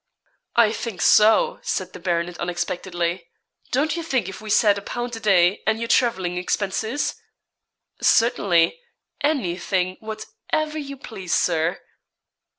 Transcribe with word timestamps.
'I 0.55 0.71
think 0.71 0.99
so,' 0.99 1.59
said 1.61 1.93
the 1.93 1.99
baronet 1.99 2.39
unexpectedly. 2.39 3.27
'Don't 3.71 3.95
you 3.95 4.01
think 4.01 4.27
if 4.27 4.41
we 4.41 4.49
said 4.49 4.79
a 4.79 4.81
pound 4.81 5.15
a 5.15 5.19
day, 5.19 5.61
and 5.67 5.77
your 5.77 5.87
travelling 5.87 6.37
expenses?' 6.39 7.13
'Certainly 8.01 8.79
_any_thing 9.23 10.01
what_ever_ 10.01 10.83
you 10.83 10.97
please, 10.97 11.35
Sir.' 11.35 11.79